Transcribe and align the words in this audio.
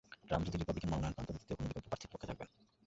Trump 0.27 0.43
যদি 0.47 0.57
Republican 0.61 0.89
মনোনয়ন 0.91 1.13
পান 1.17 1.25
তবে 1.27 1.39
তৃতীয় 1.39 1.57
কোনো 1.59 1.67
বিকল্প 1.69 1.87
প্রার্থীর 1.89 2.11
পক্ষে 2.11 2.29
থাকবেন। 2.29 2.49